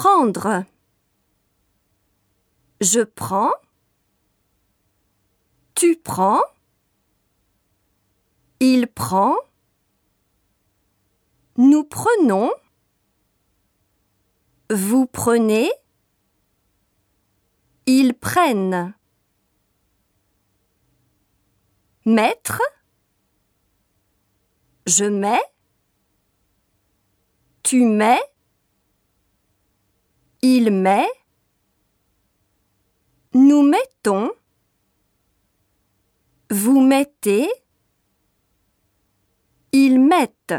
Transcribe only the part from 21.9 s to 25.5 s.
Mettre. Je mets.